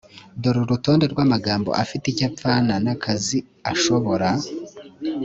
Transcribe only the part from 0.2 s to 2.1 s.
dore urutonde rw amagambo afite